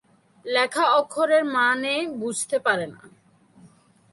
লেখা 0.45 0.85
অক্ষরের 0.91 1.43
মানে 1.55 1.93
বুঝতে 2.19 2.57
পারে 2.59 2.85
না। 2.87 3.01